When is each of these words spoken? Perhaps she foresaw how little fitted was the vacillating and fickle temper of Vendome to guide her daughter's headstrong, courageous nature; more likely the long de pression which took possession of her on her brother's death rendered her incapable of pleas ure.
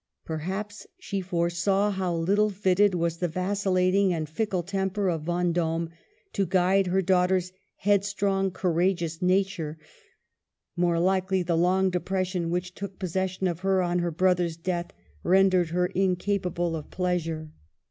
Perhaps 0.25 0.87
she 0.97 1.21
foresaw 1.21 1.91
how 1.91 2.15
little 2.15 2.49
fitted 2.49 2.95
was 2.95 3.17
the 3.17 3.27
vacillating 3.27 4.11
and 4.11 4.27
fickle 4.27 4.63
temper 4.63 5.07
of 5.09 5.21
Vendome 5.21 5.91
to 6.33 6.47
guide 6.47 6.87
her 6.87 7.03
daughter's 7.03 7.51
headstrong, 7.75 8.49
courageous 8.49 9.21
nature; 9.21 9.77
more 10.75 10.97
likely 10.99 11.43
the 11.43 11.55
long 11.55 11.91
de 11.91 11.99
pression 11.99 12.49
which 12.49 12.73
took 12.73 12.97
possession 12.97 13.45
of 13.47 13.59
her 13.59 13.79
on 13.83 13.99
her 13.99 14.09
brother's 14.09 14.57
death 14.57 14.89
rendered 15.21 15.69
her 15.69 15.85
incapable 15.85 16.75
of 16.75 16.89
pleas 16.89 17.27
ure. 17.27 17.51